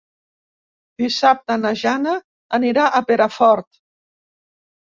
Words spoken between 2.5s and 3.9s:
anirà a Perafort.